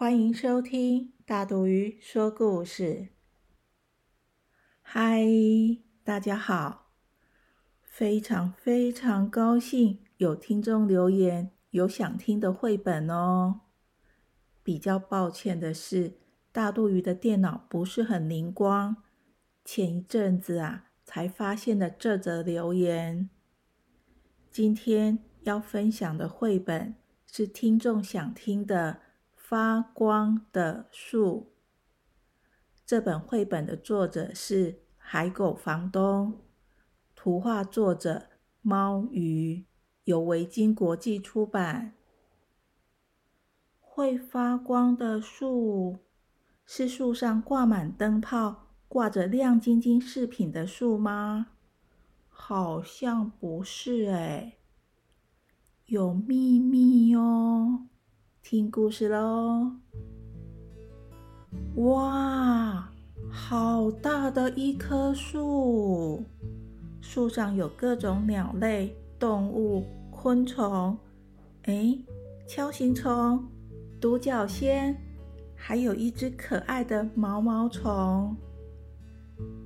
[0.00, 3.08] 欢迎收听大肚鱼说故事。
[4.80, 5.26] 嗨，
[6.04, 6.92] 大家好！
[7.82, 13.62] 非常非常高兴有听众留言有想听的绘本哦。
[14.62, 16.16] 比较抱歉的是，
[16.52, 18.98] 大肚鱼的电脑不是很灵光，
[19.64, 23.28] 前一阵子啊才发现了这则留言。
[24.52, 26.94] 今天要分享的绘本
[27.26, 29.07] 是听众想听的。
[29.48, 31.54] 发光的树。
[32.84, 36.42] 这本绘本的作者是海狗房东，
[37.14, 38.28] 图画作者
[38.60, 39.64] 猫鱼，
[40.04, 41.94] 由维京国际出版。
[43.80, 46.00] 会发光的树
[46.66, 51.52] 是树上挂满灯泡、挂着亮晶晶饰品的树吗？
[52.28, 54.58] 好像不是哎，
[55.86, 57.86] 有秘密哦。
[58.42, 59.72] 听故事喽！
[61.76, 62.88] 哇，
[63.30, 66.24] 好大的一棵树！
[67.00, 70.96] 树上有各种鸟类、动物、昆虫，
[71.64, 71.98] 哎，
[72.46, 73.46] 锹形虫、
[74.00, 74.96] 独角仙，
[75.54, 78.34] 还有一只可爱的毛毛虫。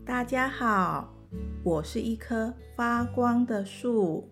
[0.05, 1.12] 大家好，
[1.62, 4.29] 我是一棵发光的树。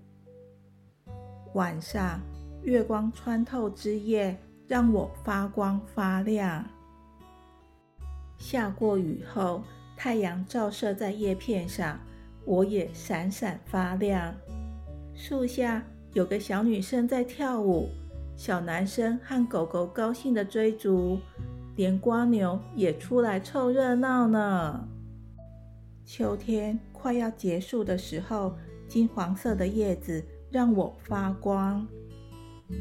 [1.54, 2.20] 晚上。
[2.62, 4.36] 月光穿透枝叶，
[4.68, 6.64] 让我发光发亮。
[8.36, 9.62] 下过雨后，
[9.96, 11.98] 太阳照射在叶片上，
[12.44, 14.34] 我也闪闪发亮。
[15.14, 15.82] 树下
[16.12, 17.88] 有个小女生在跳舞，
[18.36, 21.18] 小男生和狗狗高兴地追逐，
[21.76, 24.86] 连蜗牛也出来凑热闹呢。
[26.04, 28.54] 秋天快要结束的时候，
[28.86, 31.86] 金黄色的叶子让我发光。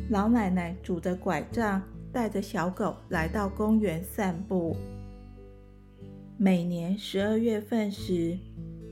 [0.09, 4.75] 老奶奶拄着拐杖，带着小狗来到公园散步。
[6.37, 8.37] 每年十二月份时，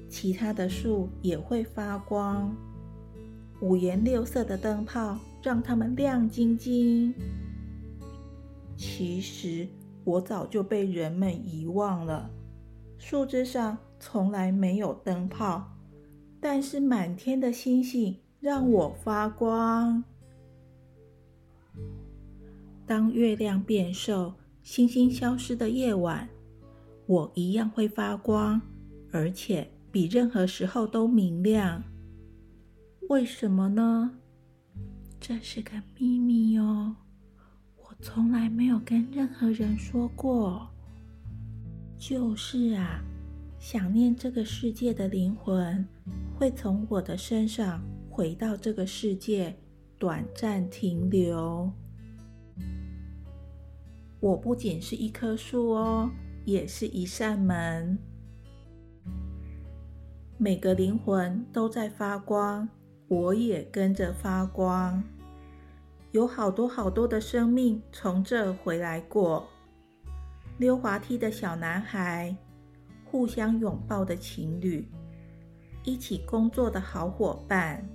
[0.09, 2.55] 其他的树也会发光，
[3.61, 7.13] 五颜六色的灯泡让它们亮晶晶。
[8.75, 9.67] 其实
[10.03, 12.29] 我早就被人们遗忘了，
[12.97, 15.71] 树枝上从来没有灯泡，
[16.39, 20.03] 但是满天的星星让我发光。
[22.87, 24.33] 当月亮变瘦，
[24.63, 26.29] 星星消失的夜晚，
[27.05, 28.61] 我一样会发光，
[29.11, 31.83] 而且比任何时候都明亮。
[33.09, 34.17] 为什么呢？
[35.19, 36.95] 这是个秘密哦，
[37.75, 40.69] 我从来没有跟任何人说过。
[41.97, 43.03] 就是啊，
[43.59, 45.85] 想念这个世界的灵魂
[46.37, 49.53] 会从我的身上回到这个世界，
[49.99, 51.69] 短暂停留。
[54.19, 56.09] 我不仅是一棵树哦，
[56.43, 57.97] 也是一扇门。
[60.37, 62.67] 每个灵魂都在发光，
[63.07, 65.03] 我也跟着发光。
[66.13, 69.47] 有好多好多的生命从这回来过。
[70.57, 72.35] 溜滑梯的小男孩，
[73.05, 74.87] 互相拥抱的情侣，
[75.83, 77.87] 一起工作的好伙伴，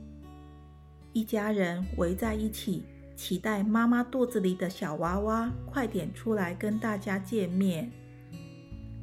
[1.12, 2.84] 一家人围在一起。
[3.24, 7.88] 期待妈妈肚子里的小娃娃快点出来跟大家见面。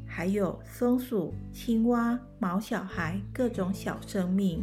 [0.06, 4.62] 还有松鼠、青蛙、毛小孩，各种小生命，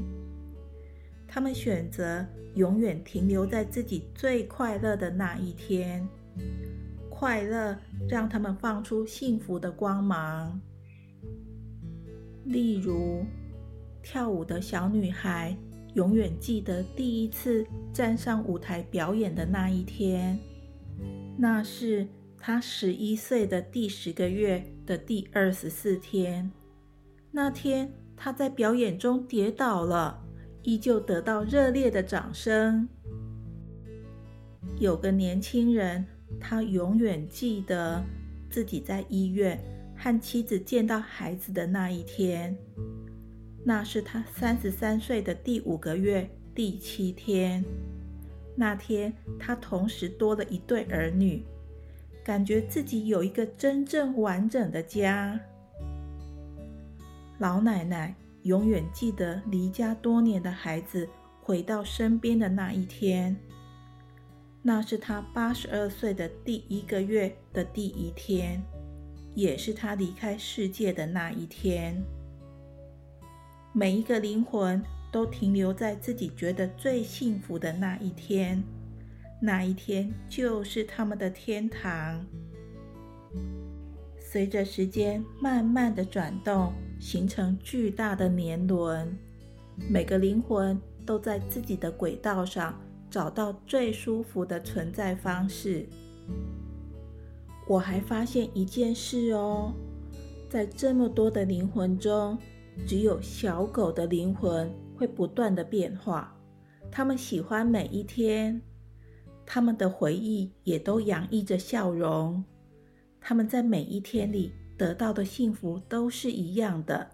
[1.26, 2.22] 他们选择
[2.54, 6.06] 永远停留在自己最快乐的那一天。
[7.08, 7.74] 快乐
[8.06, 10.60] 让他们放出幸福的光芒。
[12.44, 13.24] 例如，
[14.02, 15.56] 跳舞的小女孩。
[15.96, 20.38] 永远记得第一次站上舞台表演的那一天，
[21.38, 22.06] 那是
[22.38, 26.52] 他十一岁的第十个月的第二十四天。
[27.30, 30.22] 那天他在表演中跌倒了，
[30.64, 32.86] 依旧得到热烈的掌声。
[34.78, 36.04] 有个年轻人，
[36.38, 38.04] 他永远记得
[38.50, 39.58] 自己在医院
[39.96, 42.54] 和妻子见到孩子的那一天。
[43.68, 47.64] 那是他三十三岁的第五个月第七天。
[48.54, 51.44] 那天，他同时多了一对儿女，
[52.22, 55.40] 感觉自己有一个真正完整的家。
[57.40, 58.14] 老奶奶
[58.44, 61.08] 永远记得离家多年的孩子
[61.42, 63.36] 回到身边的那一天，
[64.62, 68.62] 那是她八十二岁的第一个月的第一天，
[69.34, 72.00] 也是她离开世界的那一天。
[73.78, 74.82] 每一个灵魂
[75.12, 78.64] 都停留在自己觉得最幸福的那一天，
[79.38, 82.24] 那一天就是他们的天堂。
[84.18, 89.14] 随着时间慢慢的转动，形成巨大的年轮，
[89.90, 92.80] 每个灵魂都在自己的轨道上
[93.10, 95.86] 找到最舒服的存在方式。
[97.68, 99.74] 我还发现一件事哦，
[100.48, 102.38] 在这么多的灵魂中。
[102.84, 106.36] 只有小狗的灵魂会不断的变化，
[106.90, 108.60] 它们喜欢每一天，
[109.44, 112.42] 它们的回忆也都洋溢着笑容，
[113.20, 117.10] 它们在每一天里得到的幸福都是一样的。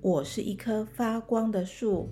[0.00, 2.08] 我是一棵发光的树，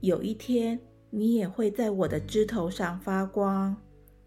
[0.00, 3.76] 有一天你也会在我的枝头上发光，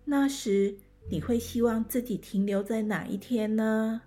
[0.05, 0.77] 那时
[1.09, 4.01] 你会希望自己停留在哪一天呢？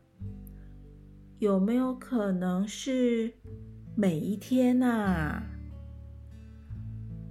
[1.43, 3.33] 有没有可能是
[3.97, 5.43] 每一天呐？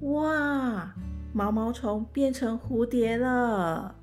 [0.01, 0.93] 哇，
[1.31, 3.95] 毛毛虫变成蝴蝶了！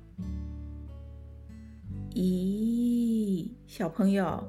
[2.15, 4.43] 咦，小朋友，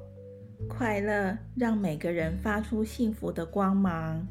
[0.66, 4.26] 快乐让每个人发出幸福的光芒。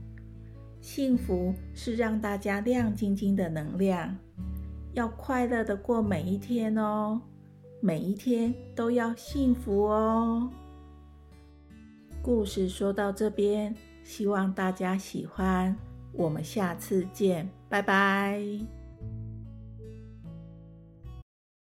[0.82, 4.18] 幸福是让大家亮晶晶的能量，
[4.94, 7.22] 要快乐的过每一天哦，
[7.82, 10.50] 每一天都要幸福哦。
[12.22, 15.76] 故事说到这边，希望大家喜欢。
[16.12, 18.79] 我们下次见，拜拜。